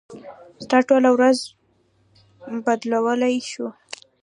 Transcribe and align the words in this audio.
ستا 0.63 0.77
ټوله 0.87 1.09
ورځ 1.17 1.37
بدلولی 2.65 3.35
شي. 3.49 3.65